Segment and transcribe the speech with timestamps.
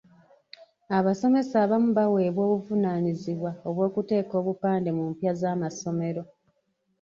[0.97, 6.23] Abasomesa abamu baweebwa obuvunaanyizibwa obw’okuteeka obupande mu mpya z’amasomero.